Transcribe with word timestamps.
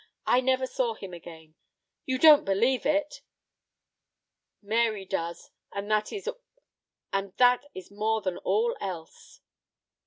I 0.25 0.41
never 0.41 0.65
saw 0.65 0.95
him 0.95 1.13
again. 1.13 1.53
You 2.07 2.17
don't 2.17 2.43
believe 2.43 2.87
it? 2.87 3.21
Mary 4.59 5.05
does, 5.05 5.51
and 5.71 5.87
that 5.91 6.11
is 7.75 7.91
more 7.91 8.21
than 8.23 8.39
all 8.39 8.75
else." 8.81 9.41